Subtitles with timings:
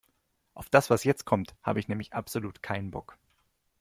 [0.55, 3.19] Auf das, was jetzt kommt, habe ich nämlich absolut keinen Bock.